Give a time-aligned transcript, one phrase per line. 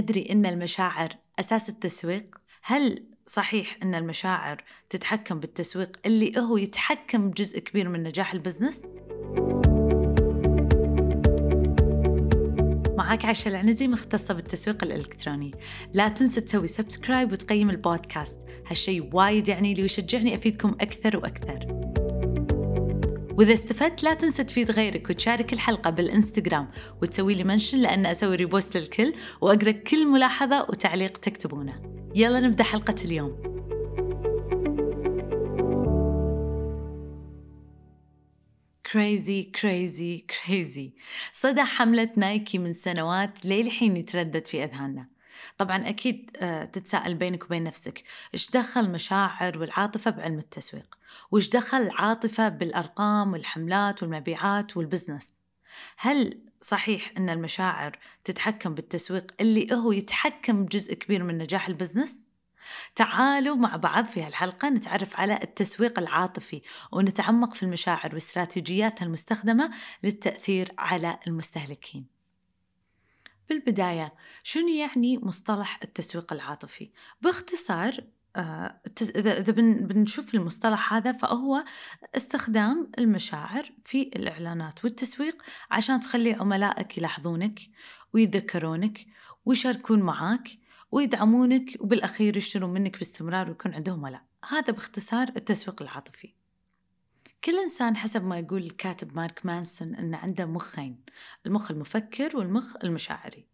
[0.00, 1.08] تدري أن المشاعر
[1.40, 8.32] أساس التسويق؟ هل صحيح أن المشاعر تتحكم بالتسويق اللي هو يتحكم بجزء كبير من نجاح
[8.32, 8.86] ال business؟
[12.96, 15.52] معاك عشا العنزي مختصة بالتسويق الإلكتروني
[15.92, 21.75] لا تنسى تسوي subscribe وتقيم البودكاست هالشي وايد يعني لي ويشجعني أفيدكم أكثر وأكثر
[23.38, 26.70] وإذا استفدت لا تنسى تفيد غيرك وتشارك الحلقة بالإنستغرام
[27.02, 31.82] وتسوي لي mention لأن أسوي repost للكل وأقرأ كل ملاحظة وتعليق تكتبونه.
[32.14, 33.56] يلا نبدأ حلقة اليوم.
[38.92, 40.92] crazy crazy crazy
[41.32, 45.15] صدى حملة نايكي من سنوات للحين يتردد في أذهاننا.
[45.58, 48.02] طبعا أكيد آه، تتساءل بينك وبين نفسك
[48.34, 50.98] إيش دخل المشاعر والعاطفة بعلم التسويق
[51.30, 55.34] وإيش دخل العاطفة بالأرقام والحملات والمبيعات وال business
[55.96, 62.28] هل صحيح أن المشاعر تتحكم بالتسويق اللي هو يتحكم بجزء كبير من نجاح البزنس؟
[62.94, 69.70] تعالوا مع بعض في هالحلقة نتعرف على التسويق العاطفي ونتعمق في المشاعر واستراتيجياتها المستخدمة
[70.02, 72.15] للتأثير على المستهلكين.
[73.48, 78.00] بالبداية شنو يعني مصطلح التسويق العاطفي؟ باختصار
[78.36, 78.80] آه،
[79.16, 81.64] إذا بنشوف المصطلح هذا فهو
[82.16, 87.60] استخدام المشاعر في الإعلانات والتسويق عشان تخلي عملائك يلاحظونك
[88.14, 89.06] ويتذكرونك
[89.44, 90.48] ويشاركون معاك
[90.92, 96.34] ويدعمونك وبالأخير يشترون منك باستمرار ويكون عندهم ولاء هذا باختصار التسويق العاطفي
[97.46, 101.00] كل إنسان حسب ما يقول الكاتب مارك مانسون أن عنده مخين
[101.46, 103.46] المخ المفكر والمخ المشاعري.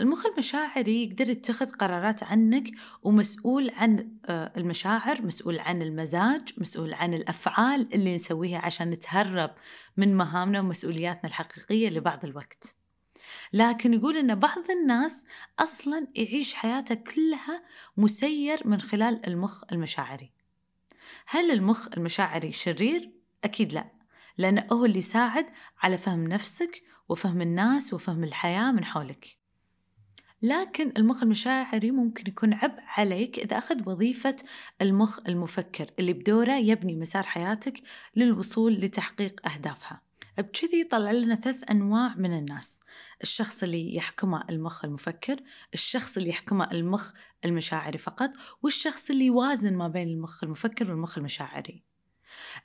[0.00, 2.70] المخ المشاعري يقدر يتخذ قرارات عنك
[3.02, 9.54] ومسؤول عن آه، المشاعر مسؤول عن المزاج مسؤول عن الأفعال اللي نسويها عشان نتهرب
[9.96, 12.74] من مهامنا ومسؤولياتنا الحقيقية لبعض الوقت.
[13.52, 15.26] لكن يقول إن بعض الناس
[15.58, 17.62] أصلا يعيش حياته كلها
[17.96, 20.32] مسير من خلال المخ المشاعري.
[21.26, 23.96] هل المخ المشاعري شرير؟ أكيد لا
[24.38, 25.46] لأنه هو اللي يساعد
[25.82, 29.26] على فهم نفسك وفهم الناس وفهم الحياة من حولك.
[30.42, 34.36] لكن المخ المشاعري ممكن يكون عبء عليك إذا أخذ وظيفة
[34.82, 37.74] المخ المفكر اللي بدوره يبني مسار حياتك
[38.16, 40.02] للوصول لتحقيق أهدافها.
[40.38, 42.80] بكذي يطلع لنا ثلاث أنواع من الناس.
[43.22, 45.36] الشخص اللي يحكمه المخ المفكر
[45.74, 47.12] الشخص اللي يحكمه المخ
[47.44, 48.30] المشاعري فقط
[48.62, 51.85] والشخص اللي يوازن ما بين المخ المفكر والمخ المشاعري.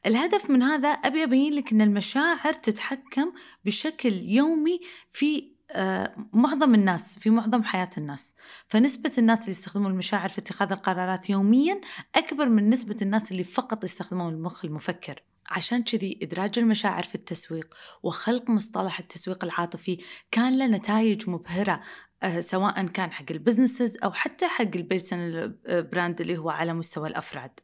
[0.05, 3.33] الهدف من هذا أبي أبين لك أن المشاعر تتحكم
[3.65, 4.79] بشكل يومي
[5.11, 8.35] في آه، معظم الناس في معظم حياة الناس.
[8.67, 11.81] فنسبة الناس اللي يستخدمون المشاعر في اتخاذ القرارات يوميا
[12.15, 15.23] أكبر من نسبة الناس اللي فقط يستخدمون المخ المفكر.
[15.49, 19.97] عشان كذي إدراج المشاعر في التسويق وخلق مصطلح التسويق العاطفي
[20.31, 21.81] كان له نتائج مبهرة
[22.23, 26.73] آه، سواء كان حق ال businesses أو حتى حق ال personal brand اللي هو على
[26.73, 27.59] مستوى الأفراد.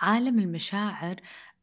[0.00, 1.16] عالم المشاعر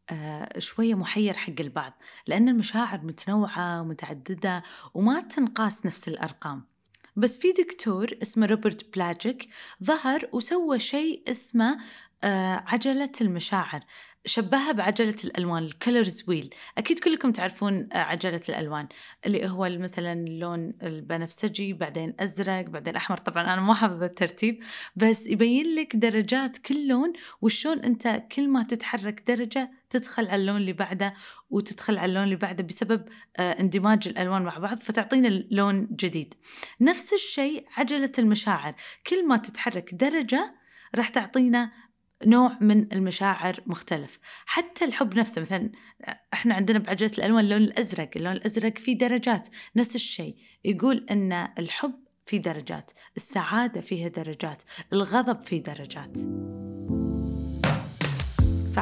[0.10, 1.94] آه، شوية محير حق البعض
[2.28, 6.64] لأن المشاعر متنوعة ومتعددة وما تنقاس نفس الأرقام.
[7.16, 9.50] بس في دكتور اسمه روبرت بلوتشيك
[9.84, 11.78] ظهر وسوى شيء اسمه
[12.24, 13.82] آه، عجلة المشاعر.
[14.26, 16.50] شبهها بعجلة الألوان ال colors wheel.
[16.78, 18.88] أكيد كلكم تعرفون آه، عجلة الألوان
[19.26, 23.18] اللي هو مثلا اللون البنفسجي بعدين أزرق بعدين أحمر.
[23.18, 24.64] طبعا أنا ما حافظة الترتيب
[24.96, 30.58] بس يبين لك درجات كل لون وشون أنت كل ما تتحرك درجة تدخل على اللون
[30.58, 31.14] اللي بعده
[31.50, 33.06] وتدخل على اللون اللي بعده بسبب
[33.38, 36.34] آه، اندماج الألوان مع بعض فتعطينا لون جديد.
[36.82, 38.76] نفس الشيء عجلة المشاعر.
[39.08, 40.56] كل ما تتحرك درجة
[40.96, 41.72] راح تعطينا
[42.26, 44.20] نوع من المشاعر مختلف.
[44.46, 45.72] حتى الحب نفسه مثلا
[46.34, 50.36] إحنا عندنا بعجلة الألوان اللون الأزرق اللون الأزرق فيه درجات نفس الشيء.
[50.66, 51.94] يقول أن الحب
[52.26, 54.64] في درجات السعادة فيها درجات
[54.94, 56.18] الغضب فيه درجات.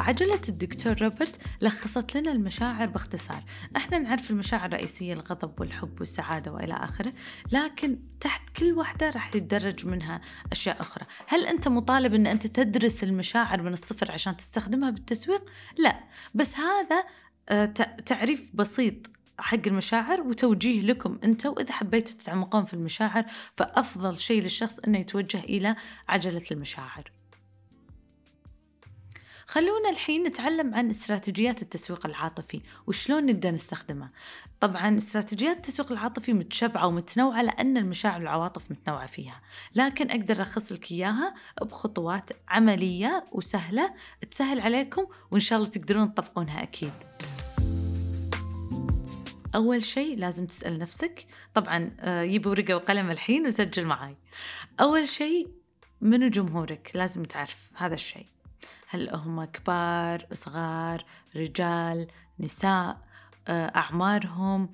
[0.06, 3.44] فعجلة الدكتور روبرت لخصت لنا المشاعر باختصار
[3.76, 7.12] إحنا نعرف المشاعر الرئيسية الغضب والحب والسعادة وإلى آخره
[7.52, 10.20] لكن تحت كل واحدة راح يتدرج منها
[10.52, 15.44] أشياء أخرى هل أنت مطالب أن أنت تدرس المشاعر من الصفر عشان تستخدمها بالتسويق؟
[15.78, 16.00] لا
[16.34, 17.04] بس هذا
[17.48, 17.64] آه،
[18.06, 18.94] تعريف بسيط
[19.38, 23.24] حق المشاعر وتوجيه لكم أنتم وإذا حبيتوا تتعمقون في المشاعر
[23.56, 25.76] فأفضل شيء للشخص إنه يتوجه إلى
[26.08, 27.15] عجلة المشاعر.
[29.48, 34.10] خلونا الحين نتعلم عن استراتيجيات التسويق العاطفي وشلون نقدر نستخدمها.
[34.60, 39.42] طبعا استراتيجيات التسويق العاطفي متشبعة ومتنوعة لأن المشاعر والعواطف متنوعة فيها.
[39.74, 43.94] لكن أقدر ألخص لك إياها بخطوات عملية وسهلة
[44.30, 46.92] تسهل عليكم وإن شاء الله تقدرون تطبقونها أكيد.
[49.54, 54.16] أول شيء لازم تسأل نفسك طبعا آه، جيب ورقة وقلم الحين وسجل معي
[54.80, 55.48] أول شيء
[56.00, 58.35] منو جمهورك؟ لازم تعرف هذا الشيء.
[58.88, 61.04] هل هم كبار صغار
[61.36, 62.06] رجال
[62.40, 63.00] نساء
[63.48, 64.72] آه، أعمارهم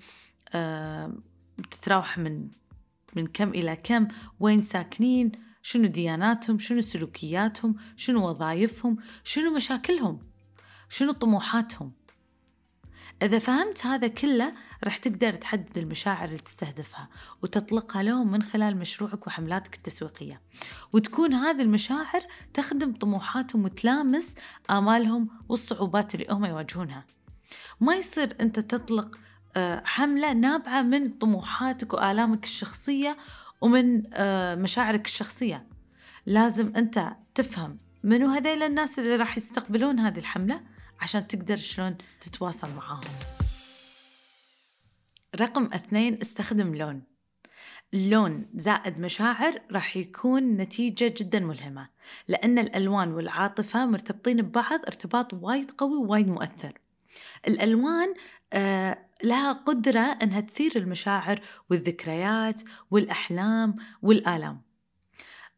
[0.55, 1.13] آه،
[1.59, 2.49] بتتراوح من
[3.17, 4.09] من كم إلى كم
[4.41, 10.19] وين ساكنين شنو دياناتهم شنو سلوكياتهم شنو وظائفهم شنو مشاكلهم
[10.89, 11.93] شنو طموحاتهم.
[13.23, 14.53] إذا فهمت هذا كله
[14.85, 17.09] راح تقدر تحدد المشاعر اللي تستهدفها
[17.43, 20.41] وتطلقها لهم من خلال مشروعك وحملاتك التسويقية.
[20.93, 22.21] وتكون هذه المشاعر
[22.55, 24.35] تخدم طموحاتهم وتلامس
[24.71, 27.05] آمالهم والصعوبات اللي هم يواجهونها.
[27.81, 29.19] ما يصير أنت تطلق
[29.57, 33.17] آه، حملة نابعة من طموحاتك وآلامك الشخصية
[33.61, 35.67] ومن آه، مشاعرك الشخصية.
[36.27, 40.61] لازم أنت تفهم منو هذيل الناس اللي راح يستقبلون هذه الحملة؟
[41.03, 43.01] عشان تقدر شلون تتواصل معاهم.
[45.41, 47.03] رقم اثنين استخدم لون.
[47.95, 51.89] اللون زائد مشاعر راح يكون نتيجة جدا ملهمة
[52.29, 56.79] لأن الألوان والعاطفة مرتبطين ببعض ارتباط وايد قوي ووايد مؤثر.
[57.49, 58.15] الألوان
[58.53, 61.41] آه لها قدرة أنها تثير المشاعر
[61.71, 64.63] والذكريات والأحلام والآلام.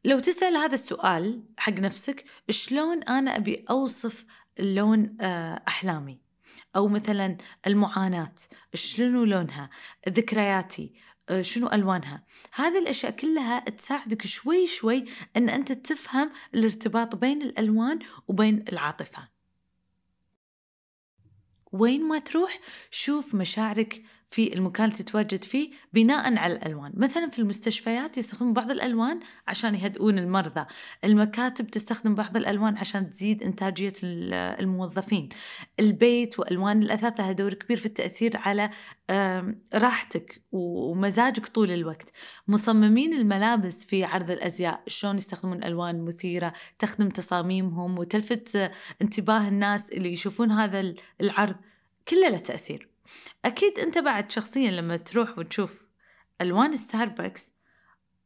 [0.05, 4.25] لو تسأل هذا السؤال حق نفسك شلون أنا أبي أوصف
[4.58, 6.20] لون آه أحلامي.
[6.76, 7.36] أو مثلا
[7.66, 8.34] المعاناة
[8.74, 9.70] شنو لونها؟
[10.08, 10.94] ذكرياتي
[11.28, 15.04] آه، شنو ألوانها؟ هذه الأشياء كلها تساعدك شوي شوي
[15.36, 17.98] أن أنت تفهم الارتباط بين الألوان
[18.28, 19.28] وبين العاطفة.
[21.72, 22.60] وين ما تروح
[22.90, 28.71] شوف مشاعرك في المكان اللي تتواجد فيه بناء على الألوان، مثلا في المستشفيات يستخدمون بعض
[28.71, 30.67] الألوان عشان يهدئون المرضى،
[31.05, 35.29] المكاتب تستخدم بعض الألوان عشان تزيد إنتاجية الموظفين،
[35.81, 38.71] البيت وألوان الأثاث لها دور كبير في التأثير على
[39.75, 42.12] راحتك ومزاجك طول الوقت،
[42.49, 48.73] مصممين الملابس في عرض الأزياء شلون يستخدمون ألوان مثيرة تخدم تصاميمهم وتلفت
[49.03, 51.56] انتباه الناس اللي يشوفون هذا العرض.
[52.09, 52.94] كله له تأثير.
[53.44, 55.86] أكيد أنت بعد شخصيا لما تروح وتشوف
[56.40, 57.52] ألوان ستاربكس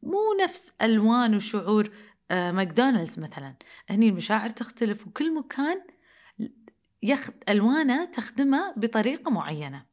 [0.03, 1.91] مو نفس ألوان وشعور
[2.31, 3.55] آه، ماكدونالدز مثلا.
[3.89, 5.81] هني المشاعر تختلف وكل مكان
[7.03, 9.85] يخد ألوانه تخدمه بطريقة معينة.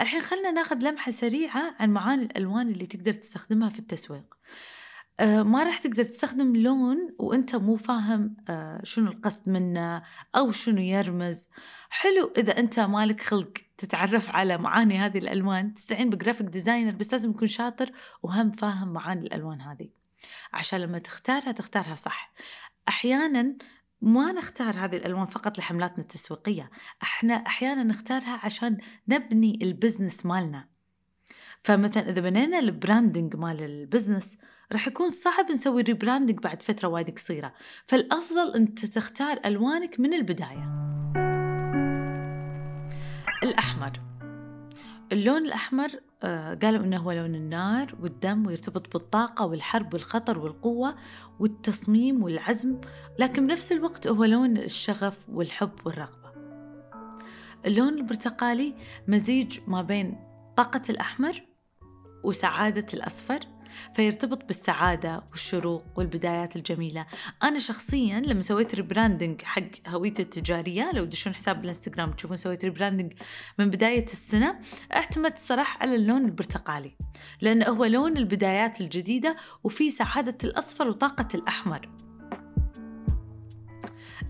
[0.00, 4.34] الحين خلنا ناخذ لمحة سريعة عن معاني الألوان اللي تقدر تستخدمها في التسويق.
[5.20, 10.02] ما راح تقدر تستخدم لون وانت مو فاهم آه، شنو القصد منه
[10.36, 11.48] أو شنو يرمز.
[11.90, 17.12] حلو إذا أنت مالك خلق تتعرف على معاني هذه الألوان تستعين ب graphic designer بس
[17.12, 19.88] لازم يكون شاطر وهم فاهم معاني الألوان هذه.
[20.52, 22.32] عشان لما تختارها تختارها صح.
[22.88, 23.56] أحيانا
[24.02, 26.70] ما نختار هذه الألوان فقط لحملاتنا التسويقية
[27.02, 28.78] إحنا أحيانا نختارها عشان
[29.08, 30.68] نبني ال business مالنا.
[31.62, 34.36] فمثلا إذا بنينا ال branding مال ال business
[34.72, 37.52] راح يكون صعب نسوي rebranding بعد فترة وايد قصيرة.
[37.84, 40.90] فالأفضل أنت تختار ألوانك من البداية.
[43.42, 43.90] الأحمر.
[45.12, 45.88] اللون الأحمر
[46.22, 50.94] آه قالوا إنه هو لون النار والدم ويرتبط بالطاقة والحرب والخطر والقوة
[51.40, 52.80] والتصميم والعزم
[53.18, 56.30] لكن بنفس الوقت هو لون الشغف والحب والرغبة.
[57.66, 58.74] اللون البرتقالي
[59.08, 60.18] مزيج ما بين
[60.56, 61.49] طاقة الأحمر
[62.24, 63.40] وسعادة الأصفر
[63.94, 67.06] فيرتبط بالسعادة والشروق والبدايات الجميلة.
[67.42, 73.12] أنا شخصيا لما سويت rebranding حق هويتي التجارية لو تدشون حساب الإنستغرام تشوفون سويت rebranding
[73.58, 74.60] من بداية السنة
[74.94, 76.96] اعتمدت الصراحة على اللون البرتقالي
[77.40, 81.88] لأنه هو لون البدايات الجديدة وفي سعادة الأصفر وطاقة الأحمر.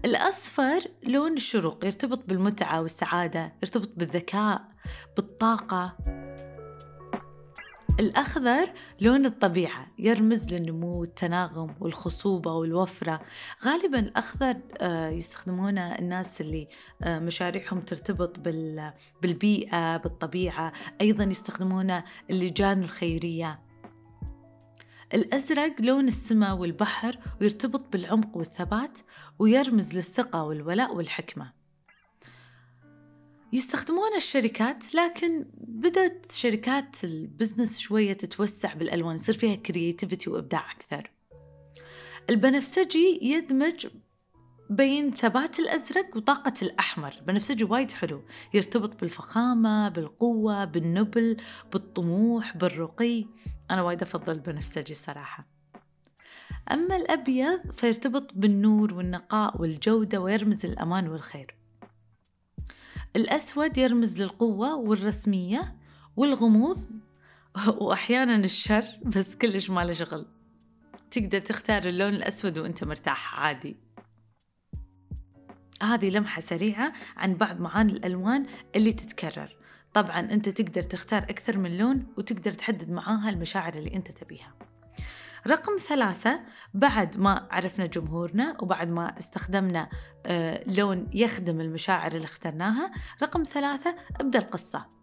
[0.04, 4.68] الأصفر لون الشروق يرتبط بالمتعة والسعادة يرتبط بالذكاء
[5.16, 6.19] بالطاقة.
[8.00, 13.20] الأخضر لون الطبيعة يرمز للنمو والتناغم والخصوبة والوفرة.
[13.64, 16.68] غالبا الأخضر آه، يستخدمونه الناس اللي
[17.02, 18.38] آه، مشاريعهم ترتبط
[19.22, 20.72] بالبيئة بالطبيعة.
[21.00, 23.60] أيضا يستخدمونه اللجان الخيرية.
[25.14, 28.98] الأزرق لون السماء والبحر ويرتبط بالعمق والثبات
[29.38, 31.59] ويرمز للثقة والولاء والحكمة.
[33.52, 41.10] يستخدمون الشركات لكن بدأت شركات ال business شوية تتوسع بالألوان يصير فيها creativity وإبداع أكثر.
[42.30, 43.86] البنفسجي يدمج
[44.70, 47.14] بين ثبات الأزرق وطاقة الأحمر.
[47.20, 48.22] البنفسجي وايد حلو
[48.54, 51.36] يرتبط بالفخامة بالقوة بالنبل
[51.72, 53.26] بالطموح بالرقي.
[53.70, 55.46] أنا وايد أفضل البنفسجي الصراحة
[56.72, 61.59] أما الأبيض فيرتبط بالنور والنقاء والجودة ويرمز الأمان والخير.
[63.16, 65.76] الأسود يرمز للقوة والرسمية
[66.16, 66.86] والغموض
[67.66, 70.26] وأحيانا الشر بس كلش ما له شغل.
[71.10, 73.76] تقدر تختار اللون الأسود وأنت مرتاح عادي.
[75.82, 79.56] هذه لمحة سريعة عن بعض معاني الألوان اللي تتكرر.
[79.94, 84.54] طبعا أنت تقدر تختار أكثر من لون وتقدر تحدد معاها المشاعر اللي أنت تبيها.
[85.46, 86.40] رقم ثلاثة
[86.74, 89.88] بعد ما عرفنا جمهورنا وبعد ما استخدمنا
[90.26, 92.90] آه لون يخدم المشاعر اللي اخترناها
[93.22, 94.99] رقم ثلاثة ابدأ القصة.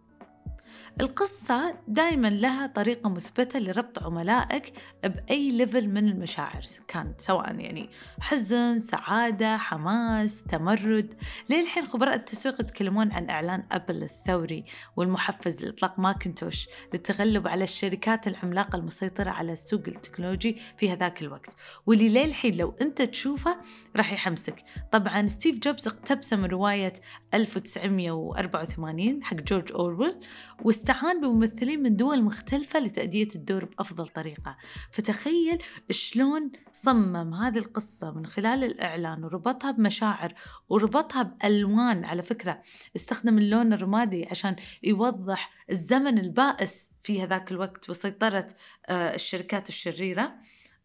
[1.01, 8.79] القصة دائما لها طريقة مثبتة لربط عملائك بأي level من المشاعر كان سواء يعني حزن،
[8.79, 11.13] سعادة، حماس، تمرد.
[11.49, 14.65] للحين خبراء التسويق يتكلمون عن إعلان أبل الثوري
[14.95, 21.55] والمحفز لإطلاق ماكنتوش للتغلب على الشركات العملاقة المسيطرة على السوق التكنولوجي في هذاك الوقت.
[21.85, 23.57] واللي للحين لو أنت تشوفه
[23.95, 24.63] راح يحمسك.
[24.91, 26.93] طبعا ستيف جوبز اقتبس من رواية
[27.33, 30.15] 1984 حق جورج أورويل
[30.67, 34.57] واستعان بممثلين من دول مختلفة لتأدية الدور بأفضل طريقة.
[34.91, 40.33] فتخيل شلون صمم هذه القصة من خلال الإعلان وربطها بمشاعر
[40.69, 42.05] وربطها بألوان.
[42.05, 42.61] على فكرة
[42.95, 48.47] استخدم اللون الرمادي عشان يوضح الزمن البائس في هذاك الوقت وسيطرة
[48.89, 50.35] آه، الشركات الشريرة.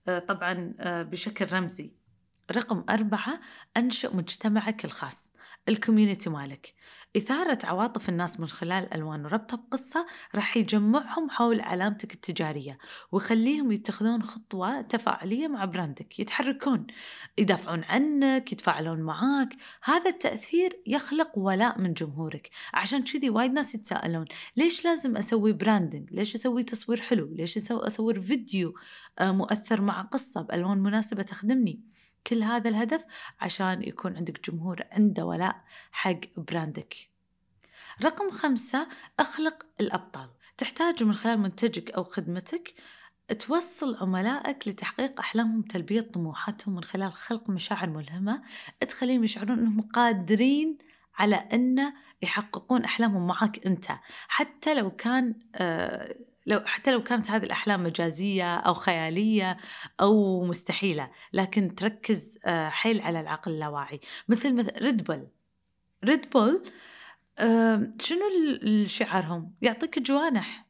[0.08, 2.01] آه، طبعا آه، بشكل رمزي.
[2.50, 3.40] رقم أربعة
[3.76, 5.32] أنشئ مجتمعك الخاص
[5.68, 6.74] ال community مالك.
[7.16, 12.78] إثارة عواطف الناس من خلال ألوان وربطها بقصة راح يجمعهم حول علامتك التجارية
[13.12, 16.20] ويخليهم يتخذون خطوة تفاعلية مع brand ك.
[16.20, 16.86] يتحركون
[17.38, 19.56] يدافعون عنك يتفاعلون معاك.
[19.82, 22.50] هذا التأثير يخلق ولاء من جمهورك.
[22.74, 24.24] عشان كذي وايد ناس يتساءلون
[24.56, 28.74] ليش لازم أسوي branding ليش أسوي تصوير حلو؟ ليش أسوي فيديو
[29.18, 31.92] آه، مؤثر مع قصة بألوان مناسبة تخدمني؟
[32.26, 33.04] كل هذا الهدف
[33.40, 36.96] عشان يكون عندك جمهور عنده ولاء حق براندك.
[38.02, 38.88] رقم خمسة
[39.20, 40.30] أخلق الأبطال.
[40.58, 42.74] تحتاج من خلال منتجك أو خدمتك
[43.38, 48.42] توصل عملائك لتحقيق أحلامهم وتلبية طموحاتهم من خلال خلق مشاعر ملهمة.
[48.88, 50.78] تخليهم يشعرون أنهم قادرين
[51.14, 53.86] على أن يحققون أحلامهم معك أنت.
[54.28, 56.14] حتى لو كان آه
[56.46, 59.56] لو حتى لو كانت هذه الأحلام مجازية أو خيالية
[60.00, 64.00] أو مستحيلة لكن تركز آه، حيل على العقل اللاواعي.
[64.28, 65.28] مثل مثل ريد بول
[66.04, 66.62] ريد بول
[68.00, 68.22] شنو
[68.86, 70.66] شعارهم يعطيك جوانح.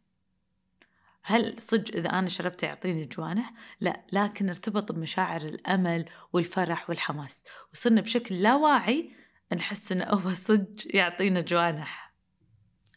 [1.25, 7.45] هل صدق إذا أنا شربته يعطيني جوانح؟ لا لكن ارتبط بمشاعر الأمل والفرح والحماس.
[7.73, 9.13] وصرنا بشكل لا واعي
[9.53, 12.12] نحس إنه هو صدق يعطينا جوانح.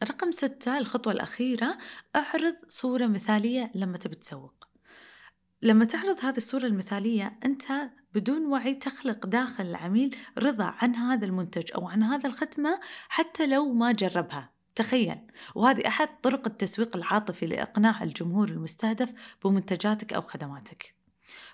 [0.04, 1.78] رقم ستة الخطوة الأخيرة
[2.16, 4.68] أعرض صورة مثالية لما تبي تسوق.
[5.62, 7.66] لما تعرض هذه الصورة المثالية أنت
[8.14, 13.74] بدون وعي تخلق داخل العميل رضا عن هذا المنتج أو عن هذا الخدمة حتى لو
[13.74, 14.50] ما جربها.
[14.76, 15.18] تخيل.
[15.56, 20.96] وهذه أحد طرق التسويق العاطفي لإقناع الجمهور المستهدف بمنتجاتك أو خدماتك.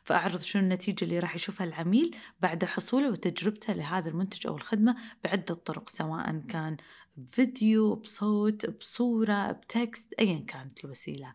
[0.03, 5.53] فأعرض شنو النتيجة اللي راح يشوفها العميل بعد حصوله وتجربته لهذا المنتج أو الخدمة بعدة
[5.53, 6.77] طرق سواء كان
[7.17, 11.33] بفيديو بصوت بصورة ب text أيا كانت الوسيلة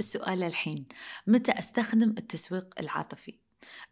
[0.00, 0.86] السؤال الحين
[1.26, 3.38] متى أستخدم التسويق العاطفي؟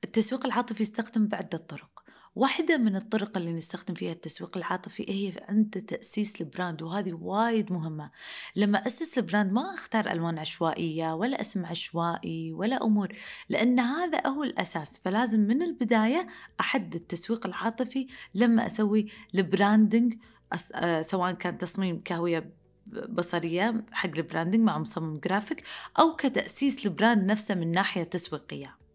[0.05, 2.06] التسويق العاطفي يستخدم بعدة طرق
[2.37, 7.73] واحدة من الطرق اللي نستخدم فيها التسويق العاطفي هي عند تأسيس ال brand وهذه وايد
[7.73, 8.11] مهمة.
[8.57, 13.13] لما أسس ال brand ما أختار ألوان عشوائية ولا اسم عشوائي ولا أمور
[13.49, 14.99] لأن هذا هو الأساس.
[14.99, 16.27] فلازم من البداية
[16.61, 20.15] أحدد التسويق العاطفي لما أسوي ال branding
[20.75, 22.53] آه، سواء كان تصميم كهوية
[23.09, 25.65] بصرية حق ال branding مع مصمم جرافيك
[25.99, 28.86] أو كتأسيس ال brand نفسه من ناحية تسويقية.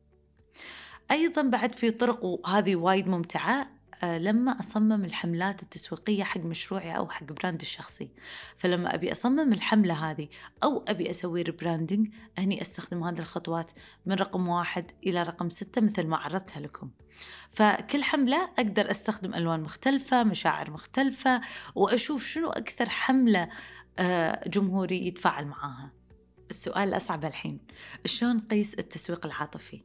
[1.12, 3.68] أيضا بعد في طرق وهذه وايد ممتعة
[4.04, 8.10] آه، لما أصمم الحملات التسويقية حق مشروعي أو حق brand ي الشخصي.
[8.58, 10.28] فلما أبي أصمم الحملة هذه
[10.64, 13.72] أو أبي أسوي ريبراندنج هني أستخدم هذه الخطوات
[14.06, 16.90] من رقم واحد إلى رقم ستة مثل ما عرضتها لكم.
[17.52, 21.42] فكل حملة أقدر أستخدم ألوان مختلفة مشاعر مختلفة
[21.76, 23.50] وأشوف شنو أكثر حملة
[24.00, 25.92] آه، جمهوري يتفاعل معاها.
[26.50, 27.60] السؤال الأصعب الحين
[28.06, 29.82] شلون نقيس التسويق العاطفي؟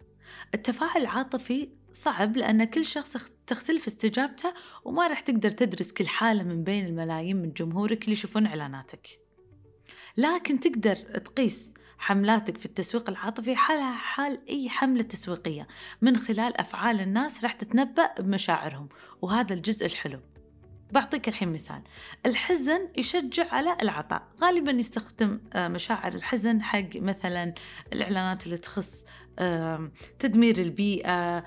[0.54, 3.16] التفاعل العاطفي صعب لأن كل شخص
[3.46, 4.54] تختلف استجابته
[4.84, 9.08] وما راح تقدر تدرس كل حالة من بين الملايين من جمهورك اللي يشوفون إعلاناتك.
[10.16, 15.66] لكن تقدر تقيس حملاتك في التسويق العاطفي حالها حال أي حملة تسويقية.
[16.02, 18.88] من خلال أفعال الناس راح تتنبأ بمشاعرهم
[19.22, 20.20] وهذا الجزء الحلو.
[20.92, 21.82] بعطيك الحين مثال.
[22.26, 24.28] الحزن يشجع على العطاء.
[24.40, 27.54] غالبا يستخدم آه، مشاعر الحزن حق مثلا
[27.92, 29.04] الإعلانات اللي تخص
[30.18, 31.44] تدمير البيئة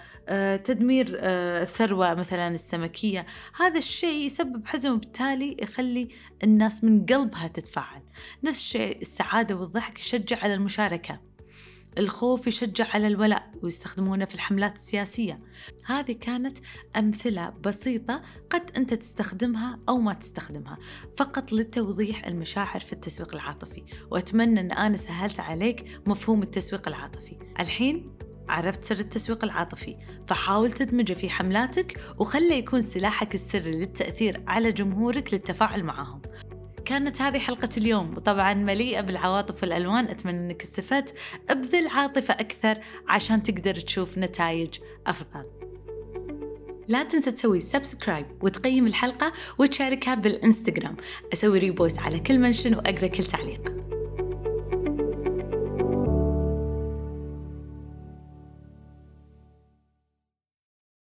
[0.55, 3.25] تدمير الثروة مثلا السمكية.
[3.60, 6.10] هذا الشيء يسبب حزن وبالتالي يخلي
[6.43, 8.01] الناس من قلبها تتفاعل.
[8.43, 11.28] نفس الشيء السعادة والضحك يشجع على المشاركة.
[11.98, 15.39] الخوف يشجع على الولاء ويستخدمونه في الحملات السياسية.
[15.86, 16.58] هذه كانت
[16.98, 20.77] أمثلة بسيطة قد أنت تستخدمها أو ما تستخدمها
[21.17, 23.84] فقط لتوضيح المشاعر في التسويق العاطفي.
[24.12, 27.38] وأتمنى أن أنا سهلت عليك مفهوم التسويق العاطفي.
[27.60, 28.19] الحين
[28.50, 35.34] عرفت سر التسويق العاطفي فحاول تدمجه في حملاتك وخله يكون سلاحك السري للتأثير على جمهورك
[35.34, 36.22] للتفاعل معهم.
[36.89, 38.17] كانت هذه حلقة اليوم.
[38.17, 40.05] وطبعا مليئة بالعواطف والألوان.
[40.05, 41.13] أتمنى أنك استفدت.
[41.50, 42.77] ابذل عاطفة أكثر
[43.08, 44.69] عشان تقدر تشوف نتائج
[45.08, 45.46] أفضل.
[46.88, 50.98] لا تنسى تسوي سبسكرايب وتقيم الحلقة وتشاركها بالإنستغرام.
[51.34, 53.78] أسوي ريبوست على كل منشن وأقرأ كل تعليق.